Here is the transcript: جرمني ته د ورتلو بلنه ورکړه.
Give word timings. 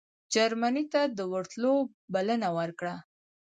جرمني 0.33 0.83
ته 0.93 1.01
د 1.17 1.19
ورتلو 1.33 1.71
بلنه 2.13 2.49
ورکړه. 2.57 2.95